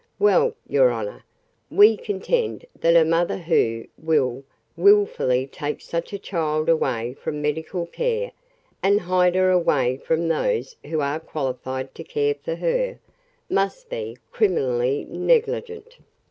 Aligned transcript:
"Well, 0.17 0.55
your 0.67 0.89
honor, 0.89 1.23
we 1.69 1.95
contend 1.95 2.65
that 2.79 2.95
a 2.95 3.05
mother 3.05 3.37
who 3.37 3.85
will 3.99 4.43
wilfully 4.75 5.45
take 5.45 5.79
such 5.79 6.11
a 6.11 6.17
child 6.17 6.69
away 6.69 7.13
from 7.13 7.39
medical 7.39 7.85
care, 7.85 8.31
and 8.81 9.01
hide 9.01 9.35
her 9.35 9.51
away 9.51 9.97
from 9.97 10.27
those 10.27 10.75
who 10.87 11.01
are 11.01 11.19
qualified 11.19 11.93
to 11.93 12.03
care 12.03 12.33
for 12.33 12.55
her, 12.55 12.97
must 13.47 13.91
be 13.91 14.17
criminally 14.31 15.05
negligent." 15.07 15.99